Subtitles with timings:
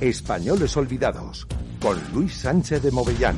[0.00, 1.46] Españoles Olvidados,
[1.80, 3.36] con Luis Sánchez de Movellán.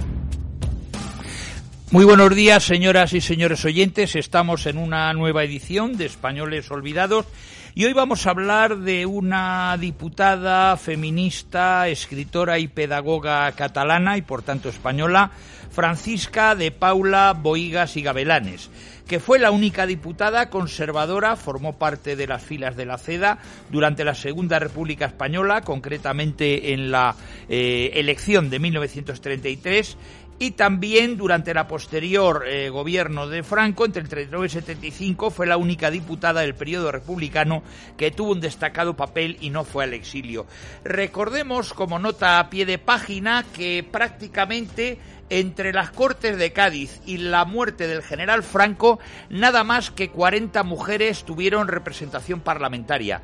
[1.91, 4.15] Muy buenos días, señoras y señores oyentes.
[4.15, 7.27] Estamos en una nueva edición de Españoles Olvidados
[7.75, 14.43] y hoy vamos a hablar de una diputada feminista, escritora y pedagoga catalana y por
[14.43, 15.31] tanto española,
[15.71, 18.71] Francisca de Paula Boigas y Gabelanes
[19.11, 23.39] que fue la única diputada conservadora, formó parte de las filas de la CEDA
[23.69, 27.17] durante la Segunda República Española, concretamente en la
[27.49, 29.97] eh, elección de 1933
[30.39, 35.31] y también durante la posterior eh, gobierno de Franco, entre el 39 y el 75,
[35.31, 37.65] fue la única diputada del periodo republicano
[37.99, 40.47] que tuvo un destacado papel y no fue al exilio.
[40.85, 44.99] Recordemos, como nota a pie de página, que prácticamente
[45.31, 48.99] entre las Cortes de Cádiz y la muerte del general Franco,
[49.31, 53.23] nada más que 40 mujeres tuvieron representación parlamentaria.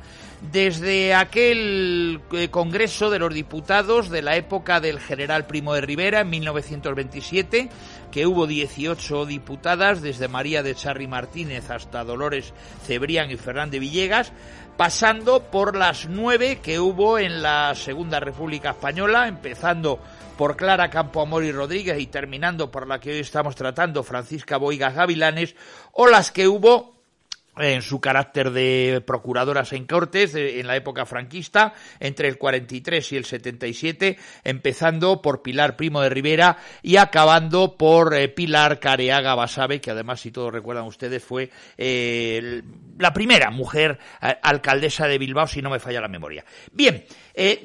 [0.51, 6.21] Desde aquel eh, Congreso de los Diputados de la época del general Primo de Rivera
[6.21, 7.69] en 1927,
[8.11, 12.53] que hubo 18 diputadas, desde María de Charri Martínez hasta Dolores
[12.85, 14.31] Cebrián y Fernández Villegas,
[14.77, 19.99] pasando por las nueve que hubo en la Segunda República Española, empezando
[20.37, 24.93] por Clara Campoamor y Rodríguez y terminando por la que hoy estamos tratando, Francisca Boigas
[24.93, 25.55] Gavilanes,
[25.91, 26.97] o las que hubo
[27.59, 33.17] en su carácter de procuradoras en Cortes en la época franquista, entre el 43 y
[33.17, 39.81] el 77, empezando por Pilar Primo de Rivera y acabando por eh, Pilar Careaga Basabe,
[39.81, 42.61] que además, si todos recuerdan ustedes, fue eh,
[42.99, 46.45] la primera mujer eh, alcaldesa de Bilbao, si no me falla la memoria.
[46.71, 47.03] Bien,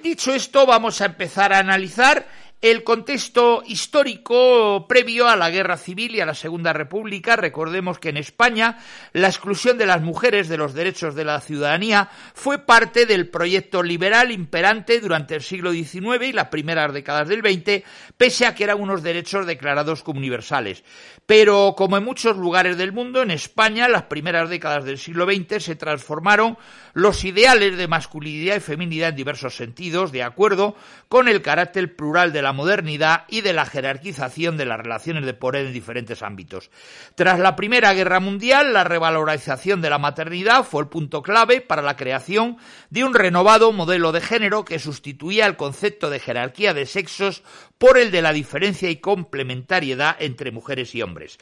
[0.03, 2.25] dicho esto, vamos a empezar a analizar
[2.63, 8.11] el contexto histórico previo a la Guerra Civil y a la Segunda República, recordemos que
[8.11, 8.79] en España
[9.13, 13.83] la exclusión de las mujeres de los derechos de la ciudadanía fue parte del proyecto
[13.83, 17.83] liberal imperante durante el siglo XIX y las primeras décadas del XX,
[18.17, 20.85] pese a que eran unos derechos declarados como universales.
[21.27, 25.65] Pero, como en muchos lugares del mundo, en España, las primeras décadas del siglo XX
[25.65, 26.57] se transformaron
[26.95, 30.77] los ideales de masculinidad y feminidad en diversos sentidos, de acuerdo
[31.09, 35.35] con el carácter plural de la modernidad y de la jerarquización de las relaciones de
[35.35, 36.71] poder en diferentes ámbitos.
[37.15, 41.83] Tras la Primera Guerra Mundial, la revalorización de la maternidad fue el punto clave para
[41.83, 42.57] la creación
[42.91, 47.43] de un renovado modelo de género que sustituía el concepto de jerarquía de sexos
[47.79, 51.39] por el de la diferencia y complementariedad entre mujeres y hombres.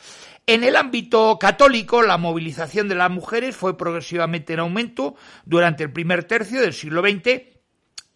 [0.46, 5.92] En el ámbito católico, la movilización de las mujeres fue progresivamente en aumento durante el
[5.92, 7.59] primer tercio del siglo XX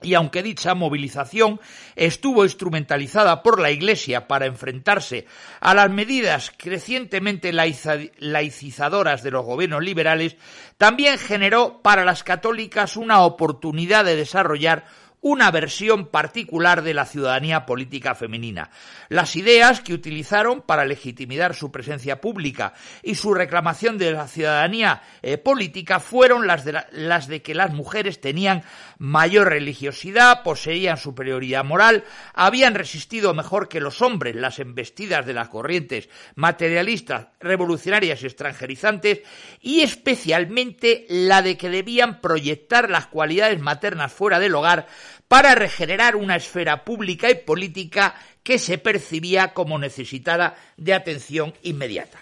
[0.03, 1.60] y aunque dicha movilización
[1.97, 5.27] estuvo instrumentalizada por la Iglesia para enfrentarse
[5.60, 10.37] a las medidas crecientemente laicizadoras de los gobiernos liberales,
[10.77, 14.84] también generó para las católicas una oportunidad de desarrollar
[15.24, 18.68] una versión particular de la ciudadanía política femenina.
[19.08, 25.02] Las ideas que utilizaron para legitimar su presencia pública y su reclamación de la ciudadanía
[25.22, 28.64] eh, política fueron las de, las de que las mujeres tenían
[28.98, 32.04] mayor religiosidad, poseían superioridad moral,
[32.34, 39.22] habían resistido mejor que los hombres las embestidas de las corrientes materialistas, revolucionarias y extranjerizantes,
[39.62, 44.86] y especialmente la de que debían proyectar las cualidades maternas fuera del hogar
[45.34, 48.15] para regenerar una esfera pública y política
[48.45, 52.21] que se percibía como necesitada de atención inmediata.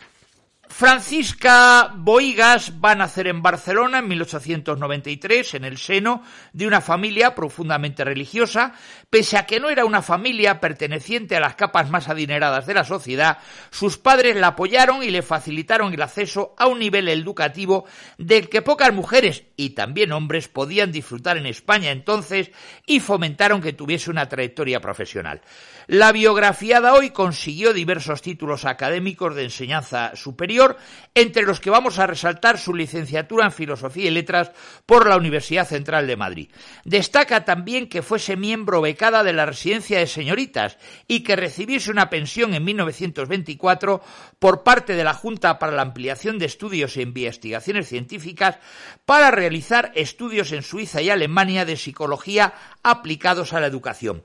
[0.66, 6.22] Francisca Boigas va a nacer en Barcelona en 1893 en el seno
[6.54, 8.72] de una familia profundamente religiosa,
[9.12, 12.82] pese a que no era una familia perteneciente a las capas más adineradas de la
[12.82, 13.36] sociedad,
[13.68, 17.84] sus padres la apoyaron y le facilitaron el acceso a un nivel educativo
[18.16, 22.52] del que pocas mujeres y también hombres podían disfrutar en España entonces
[22.86, 25.42] y fomentaron que tuviese una trayectoria profesional.
[25.88, 30.78] La biografiada hoy consiguió diversos títulos académicos de enseñanza superior,
[31.14, 34.52] entre los que vamos a resaltar su licenciatura en Filosofía y Letras
[34.86, 36.48] por la Universidad Central de Madrid.
[36.84, 40.78] Destaca también que fuese miembro de la Residencia de Señoritas
[41.08, 44.00] y que recibiese una pensión en 1924
[44.38, 48.58] por parte de la Junta para la Ampliación de Estudios e Investigaciones Científicas
[49.04, 52.54] para realizar estudios en Suiza y Alemania de psicología
[52.84, 54.22] aplicados a la educación.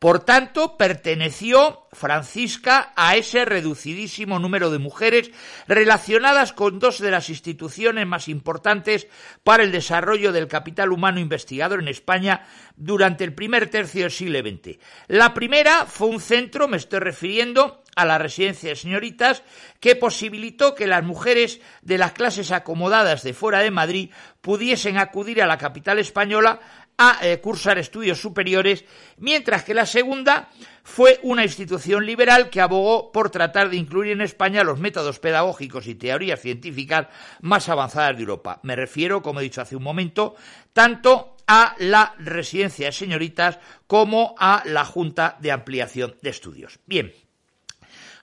[0.00, 5.30] Por tanto, perteneció Francisca a ese reducidísimo número de mujeres
[5.68, 9.08] relacionadas con dos de las instituciones más importantes
[9.44, 14.38] para el desarrollo del capital humano investigador en España durante el primer tercio del siglo
[14.38, 14.78] XX.
[15.08, 19.42] La primera fue un centro, me estoy refiriendo a la residencia de señoritas
[19.80, 24.10] que posibilitó que las mujeres de las clases acomodadas de fuera de Madrid
[24.40, 26.60] pudiesen acudir a la capital española
[27.02, 28.84] a eh, cursar estudios superiores,
[29.16, 30.50] mientras que la segunda
[30.82, 35.86] fue una institución liberal que abogó por tratar de incluir en España los métodos pedagógicos
[35.86, 37.06] y teorías científicas
[37.40, 38.60] más avanzadas de Europa.
[38.64, 40.34] Me refiero, como he dicho hace un momento,
[40.74, 46.80] tanto a la residencia de señoritas como a la Junta de Ampliación de Estudios.
[46.84, 47.14] Bien,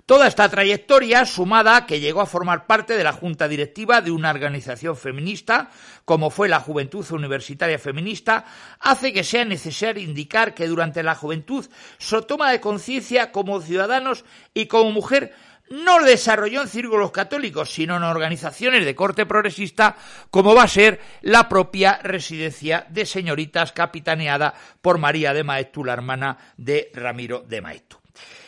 [0.08, 4.30] Toda esta trayectoria, sumada que llegó a formar parte de la junta directiva de una
[4.30, 5.70] organización feminista,
[6.06, 8.46] como fue la Juventud Universitaria Feminista,
[8.80, 11.66] hace que sea necesario indicar que durante la juventud
[11.98, 14.24] su toma de conciencia como ciudadanos
[14.54, 15.34] y como mujer
[15.70, 19.98] no desarrolló en círculos católicos, sino en organizaciones de corte progresista,
[20.32, 25.92] como va a ser la propia residencia de señoritas capitaneada por María de Maestu, la
[25.92, 27.98] hermana de Ramiro de Maestu.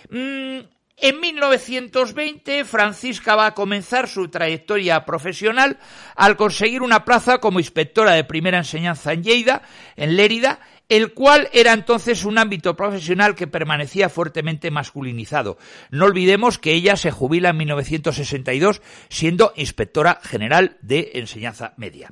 [0.10, 5.78] Mm, en 1920, Francisca va a comenzar su trayectoria profesional
[6.16, 9.62] al conseguir una plaza como inspectora de primera enseñanza en Lleida,
[9.96, 15.58] en Lérida, el cual era entonces un ámbito profesional que permanecía fuertemente masculinizado.
[15.92, 22.12] No olvidemos que ella se jubila en 1962 siendo inspectora general de enseñanza media.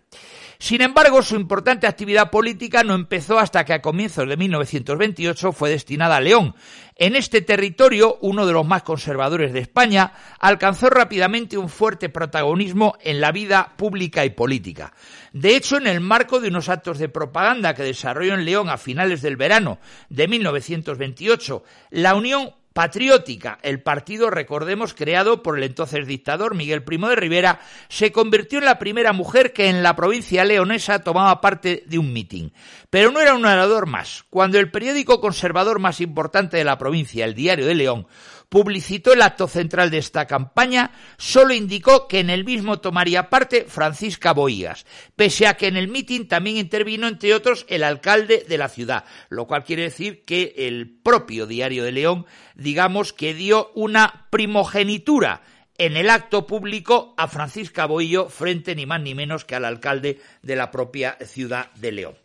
[0.59, 5.69] Sin embargo, su importante actividad política no empezó hasta que a comienzos de 1928 fue
[5.69, 6.55] destinada a León.
[6.95, 12.95] En este territorio, uno de los más conservadores de España, alcanzó rápidamente un fuerte protagonismo
[13.01, 14.93] en la vida pública y política.
[15.37, 18.77] De hecho, en el marco de unos actos de propaganda que desarrolló en León a
[18.79, 19.77] finales del verano
[20.09, 23.59] de 1928, la Unión patriótica.
[23.61, 28.65] El partido, recordemos, creado por el entonces dictador Miguel Primo de Rivera, se convirtió en
[28.65, 32.51] la primera mujer que en la provincia leonesa tomaba parte de un mitin.
[32.89, 34.25] Pero no era un orador más.
[34.31, 38.07] Cuando el periódico conservador más importante de la provincia, el Diario de León,
[38.49, 43.65] publicitó el acto central de esta campaña, solo indicó que en el mismo tomaría parte
[43.67, 44.85] Francisca Boías,
[45.15, 49.05] pese a que en el mitin también intervino, entre otros, el alcalde de la ciudad,
[49.29, 55.41] lo cual quiere decir que el propio Diario de León, digamos que dio una primogenitura
[55.77, 60.19] en el acto público a Francisca Boillo frente ni más ni menos que al alcalde
[60.41, 62.15] de la propia ciudad de León.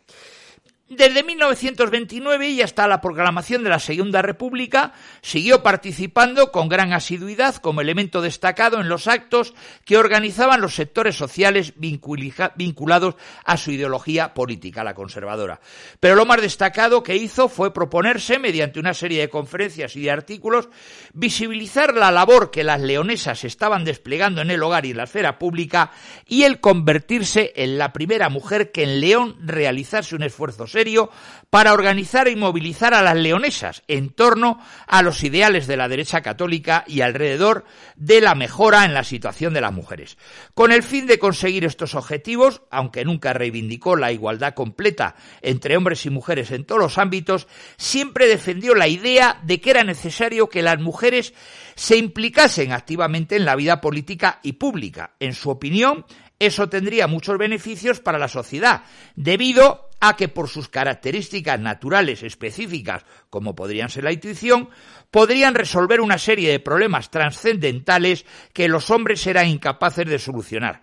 [0.89, 4.91] Desde 1929 y hasta la proclamación de la Segunda República
[5.21, 9.53] siguió participando con gran asiduidad como elemento destacado en los actos
[9.85, 13.15] que organizaban los sectores sociales vinculados
[13.45, 15.61] a su ideología política, la conservadora.
[16.01, 20.11] Pero lo más destacado que hizo fue proponerse, mediante una serie de conferencias y de
[20.11, 20.67] artículos,
[21.13, 25.39] visibilizar la labor que las leonesas estaban desplegando en el hogar y en la esfera
[25.39, 25.91] pública
[26.27, 31.09] y el convertirse en la primera mujer que en León realizase un esfuerzo serio
[31.49, 36.21] para organizar y movilizar a las leonesas en torno a los ideales de la derecha
[36.21, 37.63] católica y alrededor
[37.95, 40.17] de la mejora en la situación de las mujeres.
[40.55, 46.07] Con el fin de conseguir estos objetivos, aunque nunca reivindicó la igualdad completa entre hombres
[46.07, 47.47] y mujeres en todos los ámbitos,
[47.77, 51.35] siempre defendió la idea de que era necesario que las mujeres
[51.75, 55.11] se implicasen activamente en la vida política y pública.
[55.19, 56.05] En su opinión,
[56.45, 58.83] eso tendría muchos beneficios para la sociedad,
[59.15, 64.69] debido a que por sus características naturales específicas, como podrían ser la intuición,
[65.11, 70.81] podrían resolver una serie de problemas trascendentales que los hombres eran incapaces de solucionar.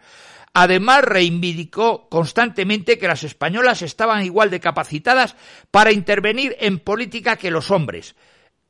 [0.52, 5.36] Además, reivindicó constantemente que las españolas estaban igual de capacitadas
[5.70, 8.17] para intervenir en política que los hombres.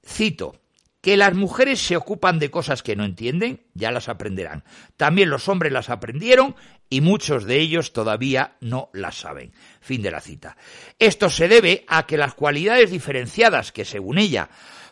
[0.04, 0.60] Cito,
[1.00, 4.64] que las mujeres se ocupan de cosas que no entienden, ya las aprenderán.
[4.96, 6.56] También los hombres las aprendieron
[6.90, 9.52] y muchos de ellos todavía no las saben.
[9.80, 10.56] Fin de la cita.
[10.98, 14.50] Esto se debe a que las cualidades diferenciadas que, según ella,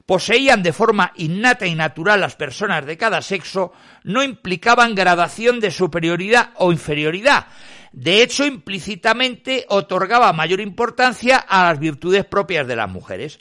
[0.08, 3.74] poseían de forma innata y natural las personas de cada sexo
[4.04, 7.48] no implicaban gradación de superioridad o inferioridad,
[7.92, 13.38] de hecho, implícitamente otorgaba mayor importancia a las virtudes propias de las mujeres.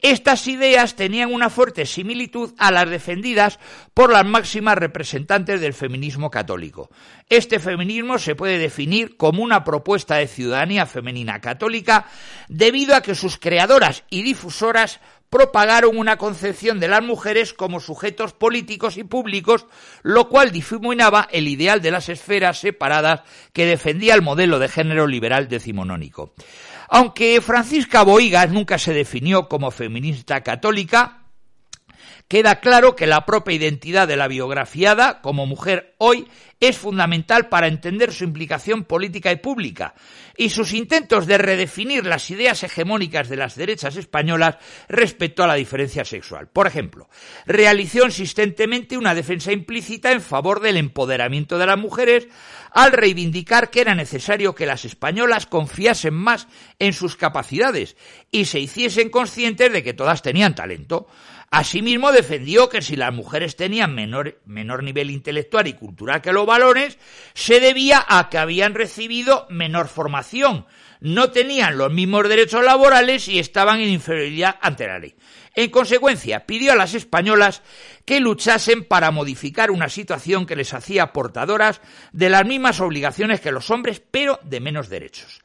[0.00, 3.58] Estas ideas tenían una fuerte similitud a las defendidas
[3.92, 6.90] por las máximas representantes del feminismo católico.
[7.28, 12.06] Este feminismo se puede definir como una propuesta de ciudadanía femenina católica
[12.48, 15.00] debido a que sus creadoras y difusoras
[15.30, 19.66] propagaron una concepción de las mujeres como sujetos políticos y públicos,
[20.02, 23.22] lo cual difuminaba el ideal de las esferas separadas
[23.52, 26.34] que defendía el modelo de género liberal decimonónico.
[26.88, 31.19] Aunque Francisca Boigas nunca se definió como feminista católica,
[32.30, 36.28] queda claro que la propia identidad de la biografiada como mujer hoy
[36.60, 39.94] es fundamental para entender su implicación política y pública
[40.36, 44.58] y sus intentos de redefinir las ideas hegemónicas de las derechas españolas
[44.88, 46.46] respecto a la diferencia sexual.
[46.46, 47.08] Por ejemplo,
[47.46, 52.28] realizó insistentemente una defensa implícita en favor del empoderamiento de las mujeres
[52.72, 56.46] al reivindicar que era necesario que las españolas confiasen más
[56.78, 57.96] en sus capacidades
[58.30, 61.08] y se hiciesen conscientes de que todas tenían talento.
[61.52, 66.46] Asimismo, defendió que si las mujeres tenían menor, menor, nivel intelectual y cultural que los
[66.46, 66.96] varones,
[67.34, 70.66] se debía a que habían recibido menor formación,
[71.00, 75.16] no tenían los mismos derechos laborales y estaban en inferioridad ante la ley.
[75.56, 77.62] En consecuencia, pidió a las españolas
[78.04, 81.80] que luchasen para modificar una situación que les hacía portadoras
[82.12, 85.40] de las mismas obligaciones que los hombres, pero de menos derechos.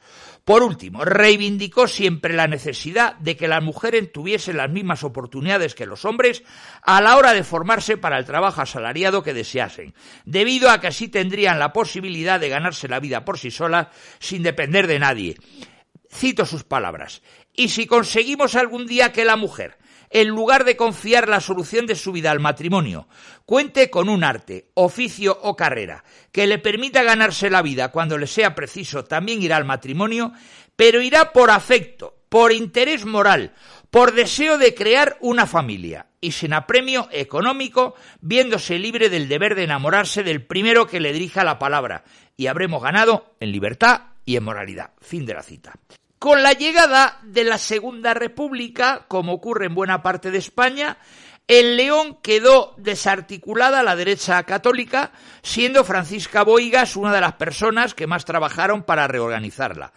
[0.46, 5.86] Por último, reivindicó siempre la necesidad de que las mujeres tuviesen las mismas oportunidades que
[5.86, 6.44] los hombres
[6.82, 9.92] a la hora de formarse para el trabajo asalariado que deseasen,
[10.24, 13.88] debido a que así tendrían la posibilidad de ganarse la vida por sí solas
[14.20, 15.36] sin depender de nadie.
[16.08, 17.22] Cito sus palabras.
[17.52, 19.76] Y si conseguimos algún día que la mujer
[20.10, 23.08] en lugar de confiar la solución de su vida al matrimonio,
[23.44, 28.26] cuente con un arte, oficio o carrera que le permita ganarse la vida cuando le
[28.26, 30.32] sea preciso, también irá al matrimonio,
[30.76, 33.54] pero irá por afecto, por interés moral,
[33.90, 39.64] por deseo de crear una familia y sin apremio económico, viéndose libre del deber de
[39.64, 42.04] enamorarse del primero que le dirija la palabra,
[42.36, 44.90] y habremos ganado en libertad y en moralidad.
[45.00, 45.72] Fin de la cita.
[46.18, 50.96] Con la llegada de la Segunda República, como ocurre en buena parte de España,
[51.48, 55.12] en León quedó desarticulada la derecha católica,
[55.42, 59.92] siendo Francisca Boigas una de las personas que más trabajaron para reorganizarla.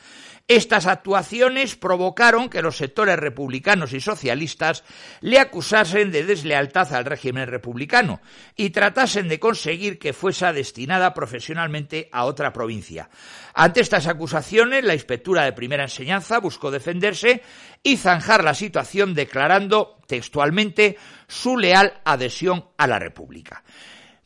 [0.49, 4.83] Estas actuaciones provocaron que los sectores republicanos y socialistas
[5.21, 8.19] le acusasen de deslealtad al régimen republicano
[8.55, 13.11] y tratasen de conseguir que fuese destinada profesionalmente a otra provincia.
[13.53, 17.43] Ante estas acusaciones, la inspectura de primera enseñanza buscó defenderse
[17.83, 23.63] y zanjar la situación declarando textualmente su leal adhesión a la República.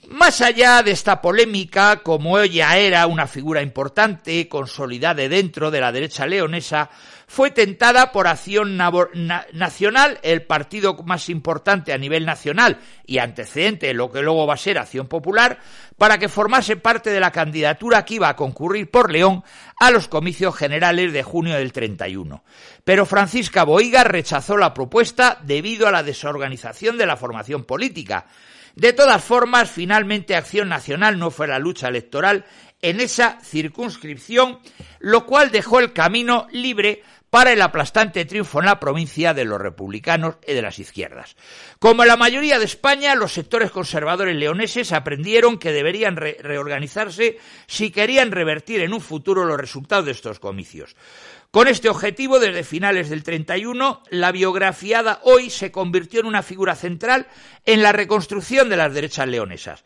[0.09, 5.93] Más allá de esta polémica, como ella era una figura importante, consolidada dentro de la
[5.93, 6.89] derecha leonesa,
[7.25, 13.93] fue tentada por Acción Nacional, el partido más importante a nivel nacional y antecedente de
[13.93, 15.57] lo que luego va a ser Acción Popular,
[15.97, 19.43] para que formase parte de la candidatura que iba a concurrir por León
[19.79, 22.43] a los comicios generales de junio del 31.
[22.83, 28.27] Pero Francisca Boiga rechazó la propuesta debido a la desorganización de la formación política,
[28.75, 32.45] de todas formas, finalmente Acción Nacional no fue la lucha electoral
[32.81, 34.59] en esa circunscripción,
[34.99, 37.03] lo cual dejó el camino libre
[37.33, 41.35] para el aplastante triunfo en la provincia de los republicanos y de las izquierdas.
[41.79, 47.89] Como en la mayoría de España, los sectores conservadores leoneses aprendieron que deberían reorganizarse si
[47.89, 50.95] querían revertir en un futuro los resultados de estos comicios.
[51.53, 56.73] Con este objetivo, desde finales del 31, la biografiada hoy se convirtió en una figura
[56.75, 57.27] central
[57.63, 59.83] en la reconstrucción de las derechas leonesas.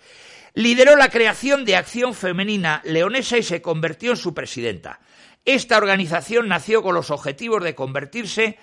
[0.53, 5.01] Lideró la creación de Acción Femenina Leonesa y se convirtió en su presidenta.
[5.43, 8.57] Esta organización nació con los objetivos de convertirse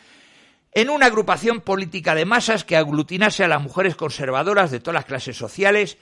[0.73, 5.04] en una agrupación política de masas que aglutinase a las mujeres conservadoras de todas las
[5.04, 5.99] clases sociales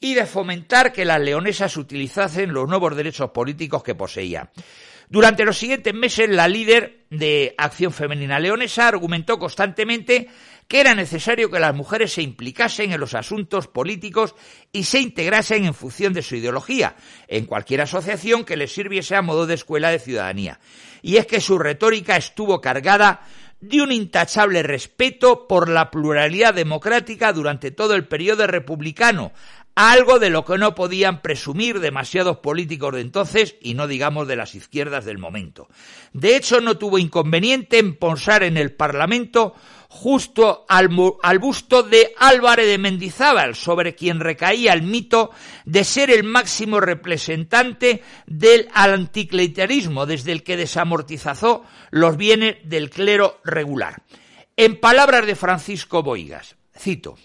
[0.00, 4.48] y de fomentar que las leonesas utilizasen los nuevos derechos políticos que poseían.
[5.08, 10.28] Durante los siguientes meses, la líder de Acción Femenina Leonesa argumentó constantemente
[10.66, 14.34] que era necesario que las mujeres se implicasen en los asuntos políticos
[14.72, 16.96] y se integrasen en función de su ideología,
[17.28, 20.58] en cualquier asociación que les sirviese a modo de escuela de ciudadanía.
[21.02, 23.22] Y es que su retórica estuvo cargada
[23.60, 29.32] de un intachable respeto por la pluralidad democrática durante todo el periodo republicano,
[29.76, 34.34] algo de lo que no podían presumir demasiados políticos de entonces y no digamos de
[34.34, 35.68] las izquierdas del momento.
[36.14, 39.54] De hecho, no tuvo inconveniente en posar en el Parlamento
[39.88, 40.88] justo al,
[41.38, 45.30] busto de Álvarez de Mendizábal, sobre quien recaía el mito
[45.66, 53.40] de ser el máximo representante del anticleitarismo, desde el que desamortizó los bienes del clero
[53.44, 54.02] regular.
[54.56, 57.16] En palabras de Francisco Boigas, cito,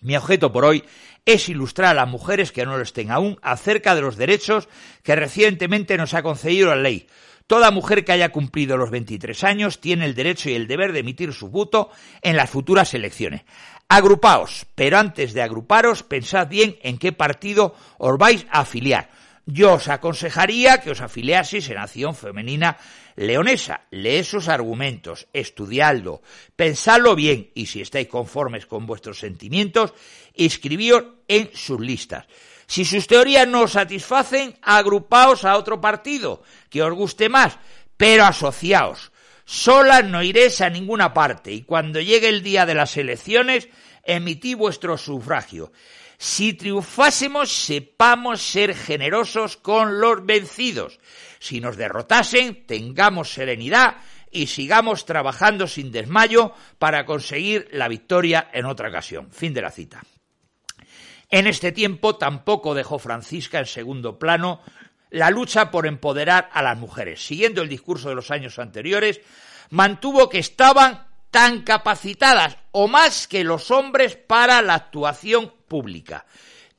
[0.00, 0.84] mi objeto por hoy
[1.26, 4.68] es ilustrar a las mujeres que no lo estén aún acerca de los derechos
[5.02, 7.08] que recientemente nos ha concedido la ley.
[7.46, 11.00] Toda mujer que haya cumplido los 23 años tiene el derecho y el deber de
[11.00, 11.90] emitir su voto
[12.22, 13.42] en las futuras elecciones.
[13.88, 19.10] Agrupaos, pero antes de agruparos, pensad bien en qué partido os vais a afiliar.
[19.48, 22.78] Yo os aconsejaría que os afiliaseis en Acción Femenina
[23.14, 23.86] Leonesa.
[23.92, 26.20] Lee sus argumentos, estudiadlo,
[26.56, 29.94] pensadlo bien y si estáis conformes con vuestros sentimientos,
[30.36, 32.26] inscribíos en sus listas.
[32.66, 37.58] Si sus teorías no satisfacen, agrupaos a otro partido que os guste más,
[37.96, 39.12] pero asociaos.
[39.44, 43.68] Solas no iréis a ninguna parte y cuando llegue el día de las elecciones,
[44.04, 45.72] emití vuestro sufragio.
[46.18, 50.98] Si triunfásemos, sepamos ser generosos con los vencidos.
[51.38, 53.98] Si nos derrotasen, tengamos serenidad
[54.32, 59.30] y sigamos trabajando sin desmayo para conseguir la victoria en otra ocasión.
[59.30, 60.02] Fin de la cita.
[61.30, 64.60] En este tiempo tampoco dejó Francisca en segundo plano
[65.10, 67.24] la lucha por empoderar a las mujeres.
[67.24, 69.20] Siguiendo el discurso de los años anteriores,
[69.70, 76.26] mantuvo que estaban tan capacitadas o más que los hombres para la actuación pública.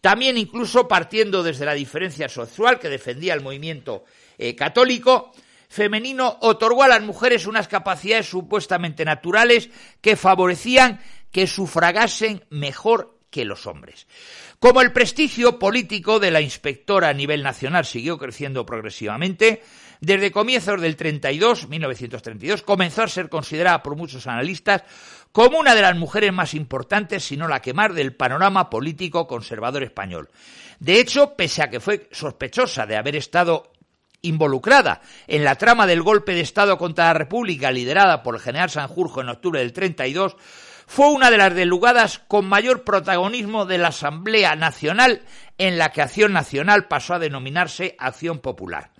[0.02, 4.06] También incluso partiendo desde la diferencia sexual que defendía el movimiento
[4.38, 5.32] eh, católico,
[5.68, 9.70] femenino otorgó a las mujeres unas capacidades supuestamente naturales
[10.02, 11.02] que favorecían
[11.32, 14.08] que sufragasen mejor que los hombres.
[14.60, 19.62] Como el prestigio político de la inspectora a nivel nacional siguió creciendo progresivamente,
[20.00, 24.84] desde comienzos del 32, 1932, comenzó a ser considerada por muchos analistas
[25.32, 29.28] como una de las mujeres más importantes, si no la que más, del panorama político
[29.28, 30.30] conservador español.
[30.80, 33.72] De hecho, pese a que fue sospechosa de haber estado
[34.22, 38.70] involucrada en la trama del golpe de Estado contra la República liderada por el general
[38.70, 40.36] Sanjurjo en octubre del 32,
[40.88, 45.22] fue una de las delugadas con mayor protagonismo de la Asamblea Nacional
[45.58, 48.92] en la que Acción Nacional pasó a denominarse Acción Popular.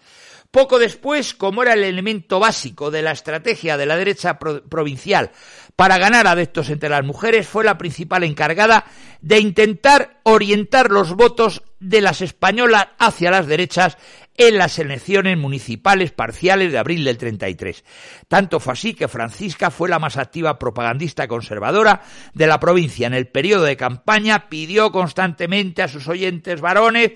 [0.52, 5.32] Poco después, como era el elemento básico de la estrategia de la derecha provincial
[5.76, 8.86] para ganar adeptos entre las mujeres, fue la principal encargada
[9.22, 13.98] de intentar orientar los votos de las españolas hacia las derechas
[14.38, 17.84] en las elecciones municipales parciales de abril del 33.
[18.28, 22.04] Tanto fue así que Francisca fue la más activa propagandista conservadora
[22.34, 23.08] de la provincia.
[23.08, 27.14] En el periodo de campaña pidió constantemente a sus oyentes varones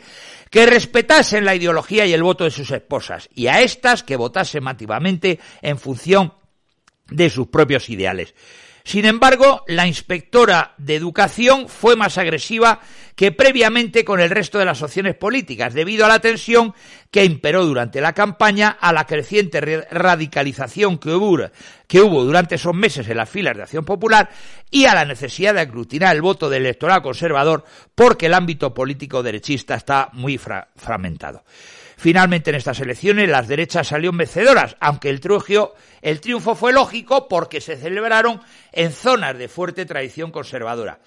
[0.50, 4.68] que respetasen la ideología y el voto de sus esposas y a éstas que votasen
[4.68, 6.34] activamente en función
[7.10, 8.34] de sus propios ideales.
[8.84, 12.80] Sin embargo, la inspectora de educación fue más agresiva
[13.16, 16.74] que previamente con el resto de las opciones políticas, debido a la tensión
[17.12, 19.62] que imperó durante la campaña, a la creciente
[19.92, 24.30] radicalización que hubo, durante esos meses en las filas de Acción Popular
[24.72, 27.64] y a la necesidad de aglutinar el voto del electorado conservador
[27.94, 31.44] porque el ámbito político derechista está muy fragmentado.
[32.02, 37.28] Finalmente en estas elecciones las derechas salieron vencedoras, aunque el triunfo, el triunfo fue lógico
[37.28, 41.00] porque se celebraron en zonas de fuerte tradición conservadora.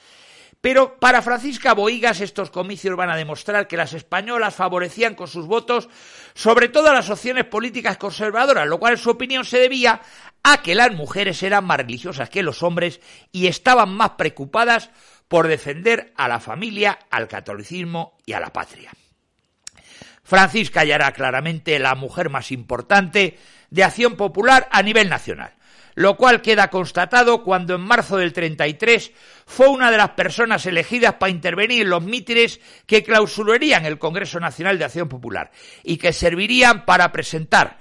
[0.61, 5.49] Pero para Francisca Boigas estos comicios van a demostrar que las españolas favorecían con sus
[5.49, 5.89] votos
[6.33, 10.01] sobre todo las opciones políticas conservadoras, lo cual en su opinión se debía
[10.45, 13.01] a que las mujeres eran más religiosas que los hombres
[13.33, 14.91] y estaban más preocupadas
[15.27, 18.93] por defender a la familia, al catolicismo y a la patria.
[20.25, 23.39] Francisca ya claramente la mujer más importante
[23.71, 25.53] de Acción Popular a nivel nacional,
[25.95, 29.13] lo cual queda constatado cuando en marzo del 33
[29.47, 34.41] fue una de las personas elegidas para intervenir en los mítines que clausurarían el Congreso
[34.41, 35.51] Nacional de Acción Popular
[35.83, 37.79] y que servirían para presentar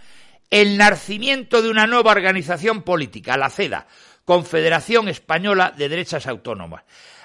[0.49, 3.87] el nacimiento de una nueva organización política, la CEDA,
[4.25, 6.83] Confederación Española de Derechas Autónomas.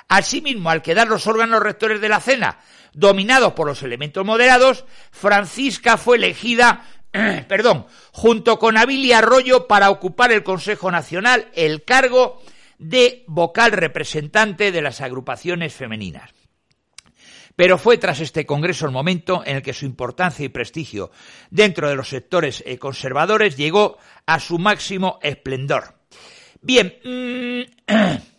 [0.09, 2.59] Asimismo, al quedar los órganos rectores de la CENA
[2.92, 6.85] dominados por los elementos moderados, Francisca fue elegida
[7.48, 12.40] perdón, junto con Abilia Arroyo para ocupar el Consejo Nacional el cargo
[12.79, 16.31] de vocal representante de las agrupaciones femeninas.
[17.57, 21.11] Pero fue tras este Congreso el momento en el que su importancia y prestigio
[21.51, 25.96] dentro de los sectores eh, conservadores llegó a su máximo esplendor.
[26.61, 27.92] Bien, mm,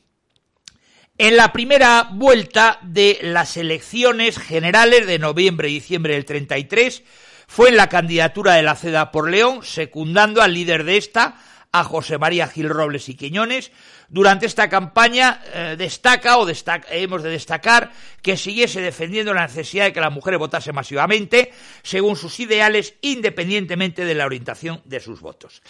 [1.19, 7.03] en la primera vuelta de las elecciones generales de noviembre y diciembre del 33
[7.45, 11.35] fue en la candidatura de la CEDA por León, secundando al líder de esta,
[11.73, 13.73] a José María Gil Robles y Quiñones.
[14.07, 16.47] Durante esta campaña eh, destaca o
[16.89, 21.51] hemos de destacar que siguiese defendiendo la necesidad de que las mujeres votasen masivamente
[21.83, 25.61] según sus ideales independientemente de la orientación de sus votos.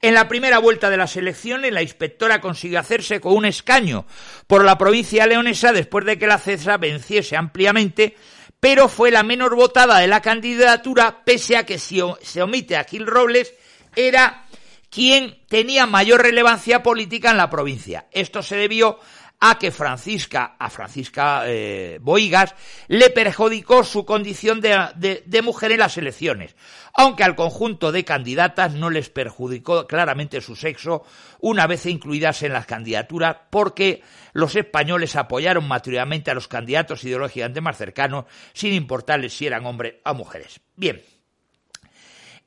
[0.00, 4.06] En la primera vuelta de las elecciones, la inspectora consiguió hacerse con un escaño
[4.46, 8.16] por la provincia leonesa después de que la CESA venciese ampliamente,
[8.60, 12.84] pero fue la menor votada de la candidatura, pese a que si se omite a
[12.84, 13.52] Gil Robles,
[13.96, 14.46] era
[14.88, 18.06] quien tenía mayor relevancia política en la provincia.
[18.12, 19.00] Esto se debió
[19.40, 22.54] a que Francisca, a Francisca eh, Boigas,
[22.88, 26.56] le perjudicó su condición de, de, mujer en las elecciones,
[26.92, 31.04] aunque al conjunto de candidatas no les perjudicó claramente su sexo
[31.40, 37.60] una vez incluidas en las candidaturas, porque los españoles apoyaron materialmente a los candidatos ideológicamente
[37.60, 40.60] más cercanos, sin importarles si eran hombres o mujeres.
[40.74, 41.00] Bien.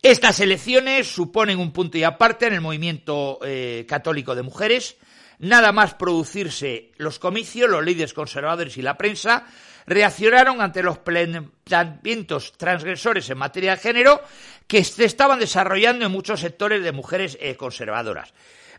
[0.01, 4.97] Estas elecciones suponen un punto y aparte en el movimiento eh, católico de mujeres,
[5.39, 9.45] Nada más producirse los comicios, los líderes conservadores y la prensa
[9.87, 14.21] reaccionaron ante los planteamientos transgresores en materia de género
[14.67, 18.33] que se estaban desarrollando en muchos sectores de mujeres eh, conservadoras.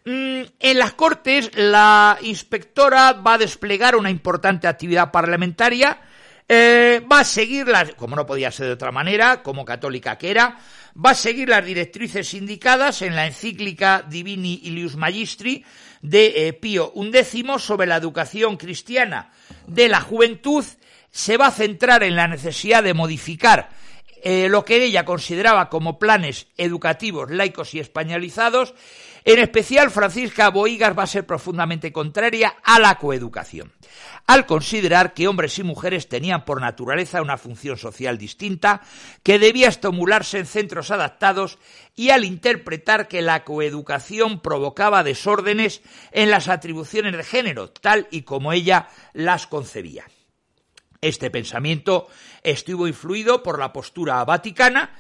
[0.05, 6.01] Mm, en las Cortes, la inspectora va a desplegar una importante actividad parlamentaria,
[6.49, 10.31] eh, va a seguir las, como no podía ser de otra manera, como católica que
[10.31, 10.59] era,
[10.95, 15.65] va a seguir las directrices indicadas en la encíclica Divini Ilius Magistri,
[16.03, 19.31] de eh, Pío XI sobre la educación cristiana
[19.67, 20.65] de la juventud
[21.11, 23.71] se va a centrar en la necesidad de modificar
[24.25, 28.75] eh, lo que ella consideraba como planes educativos laicos y españolizados.
[29.25, 33.73] En especial, Francisca Boigas va a ser profundamente contraria a la coeducación
[34.27, 38.83] al considerar que hombres y mujeres tenían por naturaleza una función social distinta,
[39.23, 41.59] que debía estimularse en centros adaptados
[41.97, 45.83] y al interpretar que la coeducación provocaba desórdenes
[46.13, 50.05] en las atribuciones de género, tal y como ella las concebía.
[51.01, 52.09] Este pensamiento
[52.45, 54.93] estuvo influido por la postura vaticana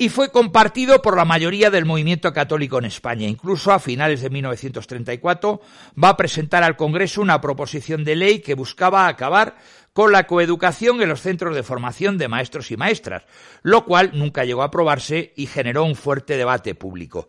[0.00, 3.26] y fue compartido por la mayoría del movimiento católico en España.
[3.26, 5.60] Incluso a finales de 1934
[6.02, 9.56] va a presentar al Congreso una proposición de ley que buscaba acabar
[9.98, 13.24] con la coeducación en los centros de formación de maestros y maestras,
[13.62, 17.26] lo cual nunca llegó a aprobarse y generó un fuerte debate público.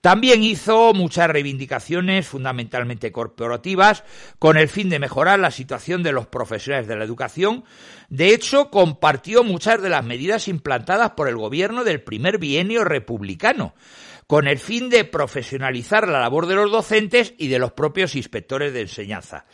[0.00, 4.04] También hizo muchas reivindicaciones fundamentalmente corporativas
[4.38, 7.64] con el fin de mejorar la situación de los profesionales de la educación.
[8.08, 13.74] De hecho, compartió muchas de las medidas implantadas por el gobierno del primer bienio republicano
[14.28, 18.72] con el fin de profesionalizar la labor de los docentes y de los propios inspectores
[18.72, 19.44] de enseñanza.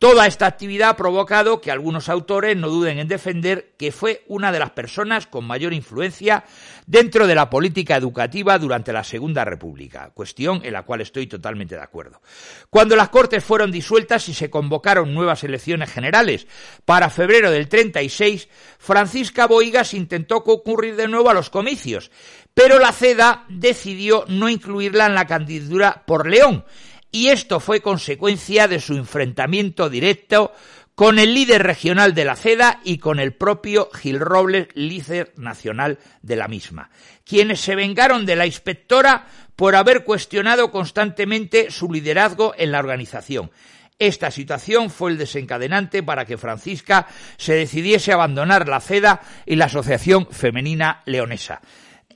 [0.00, 4.50] Toda esta actividad ha provocado que algunos autores no duden en defender que fue una
[4.50, 6.44] de las personas con mayor influencia
[6.86, 11.74] dentro de la política educativa durante la Segunda República, cuestión en la cual estoy totalmente
[11.74, 12.22] de acuerdo.
[12.70, 16.46] Cuando las Cortes fueron disueltas y se convocaron nuevas elecciones generales
[16.86, 22.10] para febrero del 36, Francisca Boigas intentó concurrir de nuevo a los comicios,
[22.54, 26.64] pero la CEDA decidió no incluirla en la candidatura por León
[27.12, 30.52] y esto fue consecuencia de su enfrentamiento directo
[30.94, 35.98] con el líder regional de la CEDA y con el propio Gil Robles, líder nacional
[36.20, 36.90] de la misma,
[37.24, 43.50] quienes se vengaron de la inspectora por haber cuestionado constantemente su liderazgo en la organización.
[43.98, 49.56] Esta situación fue el desencadenante para que Francisca se decidiese a abandonar la CEDA y
[49.56, 51.60] la Asociación Femenina Leonesa.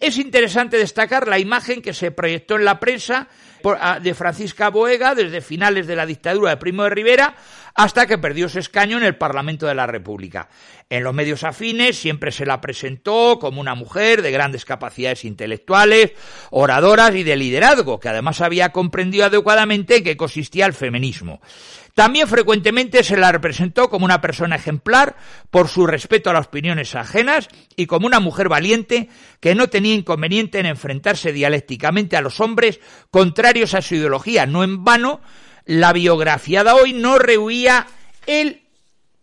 [0.00, 3.28] Es interesante destacar la imagen que se proyectó en la prensa
[4.03, 7.35] de Francisca Boega desde finales de la dictadura de Primo de Rivera
[7.74, 10.48] hasta que perdió su escaño en el Parlamento de la República.
[10.90, 16.12] En los medios afines siempre se la presentó como una mujer de grandes capacidades intelectuales,
[16.50, 21.40] oradoras y de liderazgo, que además había comprendido adecuadamente en qué consistía el feminismo.
[21.94, 25.14] También frecuentemente se la representó como una persona ejemplar
[25.50, 29.94] por su respeto a las opiniones ajenas y como una mujer valiente que no tenía
[29.94, 32.81] inconveniente en enfrentarse dialécticamente a los hombres
[33.12, 34.47] contrarios a su ideología.
[34.47, 35.21] No en vano,
[35.64, 37.87] la biografía de hoy no rehuía
[38.27, 38.62] el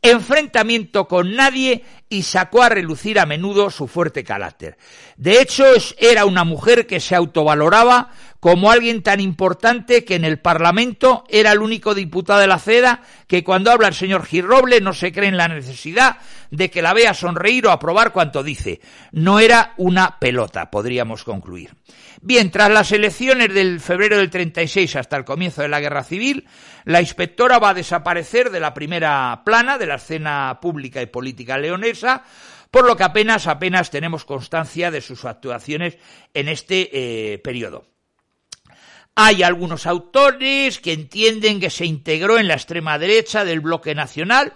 [0.02, 4.78] enfrentamiento con nadie y sacó a relucir a menudo su fuerte carácter.
[5.16, 5.64] De hecho,
[5.98, 11.54] era una mujer que se autovaloraba como alguien tan importante que en el Parlamento era
[11.54, 15.30] el único diputado de la CEDA que cuando habla el señor Girroble no se cree
[15.30, 16.18] en la necesidad
[16.50, 18.82] de que la vea sonreír o aprobar cuanto dice.
[19.12, 21.76] No era una pelota, podríamos concluir.
[22.24, 26.46] Bien, tras las elecciones del febrero del 36 hasta el comienzo de la Guerra Civil,
[26.86, 31.58] la inspectora va a desaparecer de la primera plana de la escena pública y política
[31.58, 32.01] leonesa,
[32.72, 35.98] por lo que apenas apenas tenemos constancia de sus actuaciones
[36.34, 36.90] en este
[37.34, 37.86] eh, periodo.
[39.16, 44.54] Hay algunos autores que entienden que se integró en la extrema derecha del bloque nacional,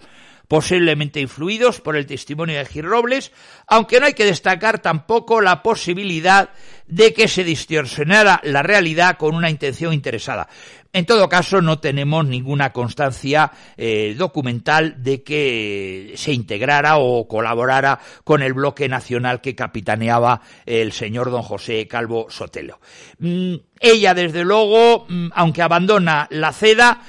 [0.48, 3.32] posiblemente influidos por el testimonio de Gil Robles,
[3.66, 6.50] aunque no hay que destacar tampoco la posibilidad
[6.86, 10.48] de que se distorsionara la realidad con una intención interesada.
[10.92, 18.00] En todo caso, no tenemos ninguna constancia eh, documental de que se integrara o colaborara
[18.24, 22.80] con el bloque nacional que capitaneaba el señor don José Calvo Sotelo.
[23.18, 27.02] Mm, ella, desde luego, mm, aunque abandona la CEDA,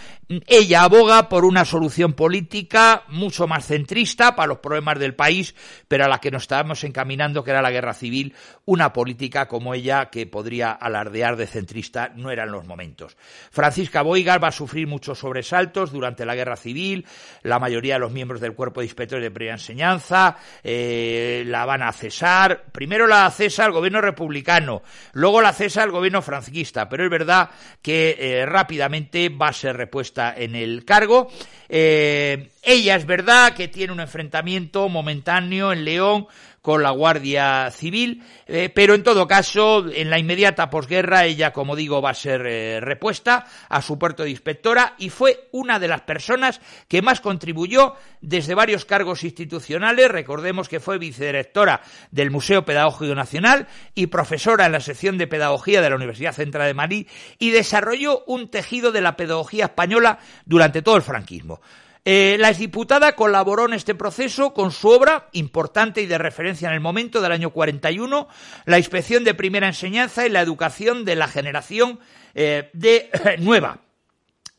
[0.45, 5.55] ella aboga por una solución política mucho más centrista para los problemas del país,
[5.87, 8.35] pero a la que nos estábamos encaminando, que era la guerra civil,
[8.65, 13.15] una política como ella que podría alardear de centrista no eran los momentos.
[13.51, 17.05] Francisca Boigas va a sufrir muchos sobresaltos durante la guerra civil,
[17.43, 21.83] la mayoría de los miembros del cuerpo de inspectores de primera enseñanza eh, la van
[21.83, 24.81] a cesar, primero la cesa el gobierno republicano,
[25.13, 27.49] luego la cesa el gobierno franquista, pero es verdad
[27.81, 31.29] que eh, rápidamente va a ser repuesta en el cargo.
[31.69, 36.27] Eh, ella es verdad que tiene un enfrentamiento momentáneo en León
[36.67, 41.77] con la Guardia Civil, eh, pero en todo caso, en la inmediata posguerra, ella, como
[41.77, 45.87] digo, va a ser eh, repuesta a su puerto de inspectora y fue una de
[45.87, 50.11] las personas que más contribuyó desde varios cargos institucionales.
[50.11, 51.79] Recordemos que fue vicedirectora
[52.11, 56.67] del Museo Pedagógico Nacional y profesora en la sección de Pedagogía de la Universidad Central
[56.67, 57.07] de Madrid
[57.39, 61.61] y desarrolló un tejido de la pedagogía española durante todo el franquismo.
[62.09, 66.73] Eh, la exdiputada colaboró en este proceso con su obra, importante y de referencia en
[66.73, 68.29] el momento del año 41,
[68.63, 71.99] La inspección de primera enseñanza y la educación de la generación
[72.33, 73.81] eh, de nueva.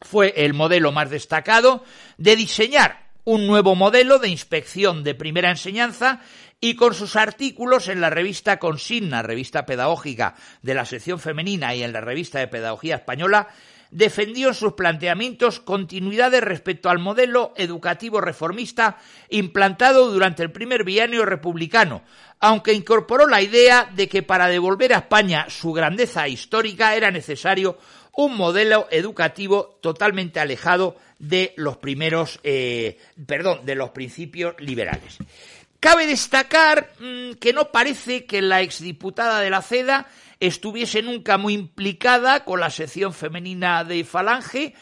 [0.02, 1.82] Fue el modelo más destacado
[2.18, 6.20] de diseñar un nuevo modelo de inspección de primera enseñanza
[6.61, 11.83] y con sus artículos en la revista Consigna, revista pedagógica de la sección femenina y
[11.83, 13.49] en la revista de pedagogía española,
[13.90, 18.99] defendió en sus planteamientos continuidades respecto al modelo educativo reformista
[19.31, 22.03] implantado durante el primer bienio republicano,
[22.40, 27.79] aunque incorporó la idea de que para devolver a España su grandeza histórica era necesario
[28.16, 35.18] un modelo educativo totalmente alejado de los primeros, eh, perdón, de los principios liberales.
[35.80, 40.08] Cabe destacar mm, que no parece que la exdiputada de la CEDA
[40.40, 44.74] estuviese nunca muy implicada con la sección femenina de Falange,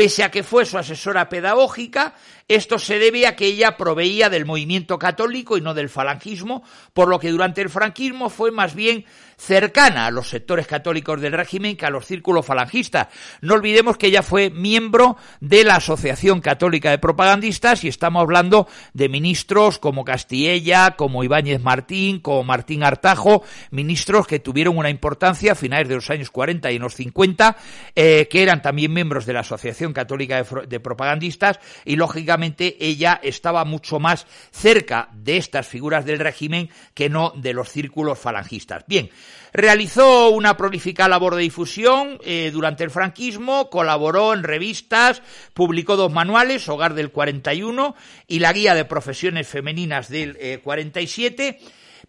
[0.00, 2.14] pese a que fue su asesora pedagógica,
[2.48, 7.06] esto se debe a que ella proveía del movimiento católico y no del falangismo, por
[7.08, 9.04] lo que durante el franquismo fue más bien
[9.36, 13.08] cercana a los sectores católicos del régimen que a los círculos falangistas.
[13.40, 18.68] No olvidemos que ella fue miembro de la Asociación Católica de Propagandistas y estamos hablando
[18.92, 25.52] de ministros como Castilla, como Ibáñez Martín, como Martín Artajo, ministros que tuvieron una importancia
[25.52, 27.56] a finales de los años 40 y en los 50,
[27.94, 33.64] eh, que eran también miembros de la Asociación Católica de, Propagandistas y lógicamente ella estaba
[33.64, 38.84] mucho más cerca de estas figuras del régimen que no de los círculos falangistas.
[38.86, 39.10] Bien,
[39.52, 45.22] Realizó una prolífica labor de difusión eh, durante el franquismo, colaboró en revistas,
[45.54, 47.96] publicó dos manuales, Hogar del 41
[48.28, 51.58] y la Guía de Profesiones Femeninas del 47, eh,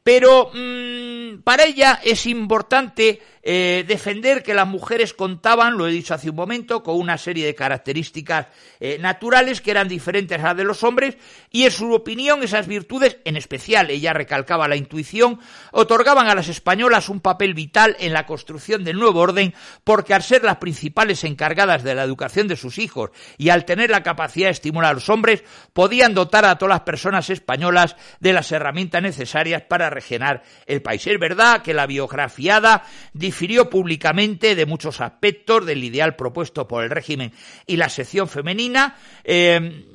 [0.04, 6.14] pero mm, para ella es importante eh, defender que las mujeres contaban, lo he dicho
[6.14, 8.48] hace un momento, con una serie de características
[8.80, 11.18] eh, naturales que eran diferentes a las de los hombres
[11.50, 15.40] y en su opinión esas virtudes, en especial ella recalcaba la intuición,
[15.72, 20.24] otorgaban a las españolas un papel vital en la construcción del nuevo orden porque al
[20.24, 24.48] ser las principales encargadas de la educación de sus hijos y al tener la capacidad
[24.48, 29.02] de estimular a los hombres, podían dotar a todas las personas españolas de las herramientas
[29.02, 31.06] necesarias para regenerar el país.
[31.06, 36.90] Es verdad que la biografiada difirió públicamente de muchos aspectos del ideal propuesto por el
[36.90, 37.32] régimen
[37.68, 38.96] y la sección femenina.
[39.24, 39.86] Eh,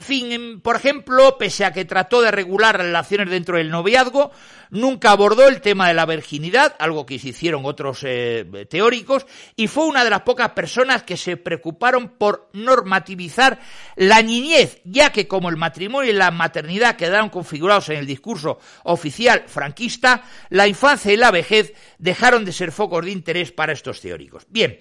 [0.00, 4.30] fin, por ejemplo, pese a que trató de regular relaciones dentro del noviazgo,
[4.70, 9.68] nunca abordó el tema de la virginidad, algo que se hicieron otros eh, teóricos, y
[9.68, 13.60] fue una de las pocas personas que se preocuparon por normativizar
[13.96, 18.58] la niñez, ya que como el matrimonio y la maternidad quedaron configurados en el discurso
[18.84, 24.00] oficial franquista, la infancia y la vejez dejaron de ser focos de interés para estos
[24.00, 24.46] teóricos.
[24.48, 24.78] Bien,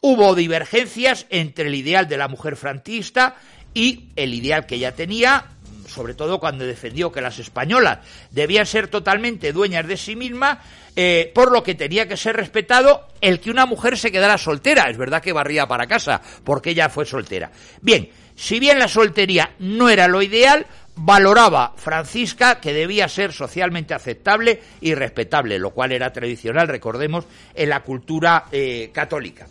[0.00, 3.34] Hubo divergencias entre el ideal de la mujer franquista
[3.74, 5.46] y el ideal que ella tenía,
[5.88, 7.98] sobre todo cuando defendió que las españolas
[8.30, 10.58] debían ser totalmente dueñas de sí mismas,
[10.96, 14.90] eh, por lo que tenía que ser respetado el que una mujer se quedara soltera.
[14.90, 17.50] Es verdad que barría para casa, porque ella fue soltera.
[17.80, 23.94] Bien, si bien la soltería no era lo ideal, valoraba Francisca que debía ser socialmente
[23.94, 29.46] aceptable y respetable, lo cual era tradicional, recordemos, en la cultura eh, católica.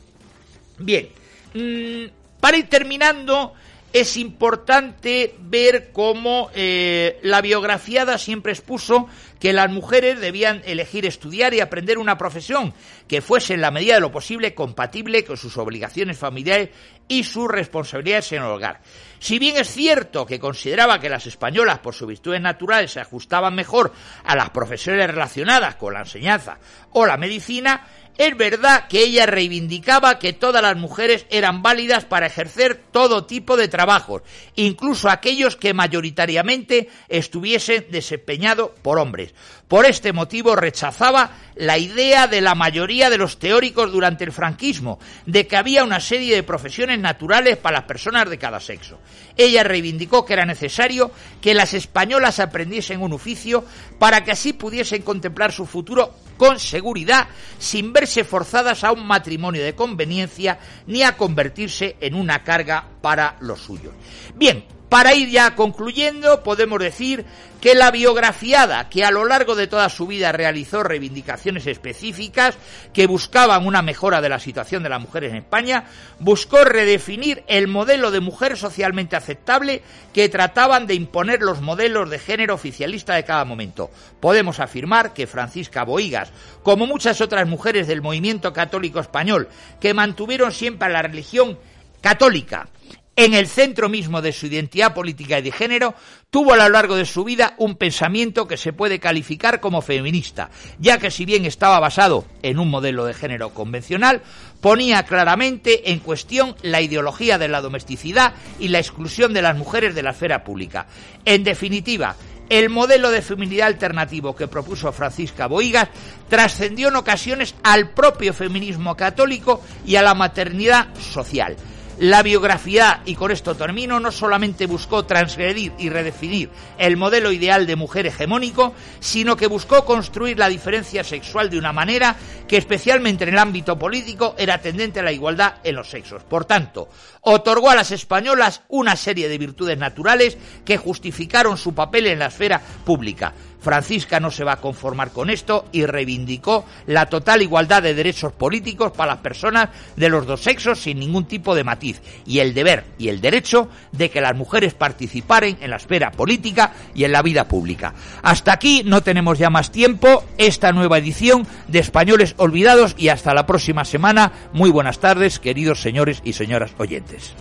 [0.80, 1.10] Bien,
[1.53, 3.53] mm, para ir terminando,
[3.93, 9.08] es importante ver cómo eh, la biografiada siempre expuso
[9.39, 12.73] que las mujeres debían elegir estudiar y aprender una profesión
[13.08, 16.69] que fuese en la medida de lo posible compatible con sus obligaciones familiares
[17.08, 18.82] y sus responsabilidades en el hogar.
[19.19, 23.56] Si bien es cierto que consideraba que las españolas, por sus virtudes naturales, se ajustaban
[23.56, 26.60] mejor a las profesiones relacionadas con la enseñanza
[26.91, 32.25] o la medicina, Es verdad que ella reivindicaba que todas las mujeres eran válidas para
[32.25, 34.23] ejercer todo tipo de trabajos,
[34.56, 39.34] incluso aquellos que mayoritariamente estuviesen desempeñados por hombres.
[39.67, 44.97] Por este motivo rechazaba la idea de la mayoría de los teóricos durante el franquismo,
[45.25, 48.99] de que había una serie de profesiones naturales para las personas de cada sexo.
[49.36, 53.65] Ella reivindicó que era necesario que las españolas aprendiesen un oficio
[53.99, 57.27] para que así pudiesen contemplar su futuro con seguridad,
[57.60, 63.36] sin verse forzadas a un matrimonio de conveniencia ni a convertirse en una carga para
[63.41, 63.93] los suyos.
[64.36, 67.26] Bien, para ir ya concluyendo, podemos decir
[67.60, 72.58] que la biografiada, que a lo largo de toda su vida realizó reivindicaciones específicas
[72.93, 75.86] que buscaban una mejora de la situación de las mujeres en España,
[76.19, 79.82] buscó redefinir el modelo de mujer socialmente aceptable
[80.13, 83.89] que trataban de imponer los modelos de género oficialista de cada momento.
[84.19, 86.32] Podemos afirmar que Francisca Boigas,
[86.63, 89.50] como muchas otras mujeres del movimiento católico español,
[89.82, 91.58] que mantuvieron siempre la religión
[92.02, 92.69] católica
[93.17, 95.95] en el centro mismo de su identidad política y de género,
[96.30, 100.51] tuvo a lo largo de su vida un pensamiento que se puede calificar como feminista,
[100.77, 104.21] ya que si bien estaba basado en un modelo de género convencional,
[104.62, 109.95] ponía claramente en cuestión la ideología de la domesticidad y la exclusión de las mujeres
[109.95, 110.86] de la esfera pública.
[111.25, 112.15] En definitiva,
[112.49, 115.89] el modelo de feminidad alternativo que propuso Francisca Boigas
[116.30, 121.58] trascendió en ocasiones al propio feminismo católico y a la maternidad social.
[121.99, 127.65] La biografía, y con esto termino, no solamente buscó transgredir y redefinir el modelo ideal
[127.65, 132.15] de mujer hegemónico, sino que buscó construir la diferencia sexual de una manera
[132.47, 136.23] que especialmente en el ámbito político era tendente a la igualdad en los sexos.
[136.23, 136.88] Por tanto,
[137.21, 142.27] otorgó a las españolas una serie de virtudes naturales que justificaron su papel en la
[142.27, 143.33] esfera pública.
[143.67, 148.32] Francisca no se va a conformar con esto y reivindicó la total igualdad de derechos
[148.32, 152.53] políticos para las personas de los dos sexos sin ningún tipo de matiz y el
[152.53, 157.12] deber y el derecho de que las mujeres participaran en la esfera política y en
[157.12, 157.93] la vida pública.
[158.23, 163.34] Hasta aquí no tenemos ya más tiempo esta nueva edición de Españoles Olvidados y hasta
[163.34, 164.32] la próxima semana.
[164.53, 167.34] Muy buenas tardes, queridos señores y señoras oyentes.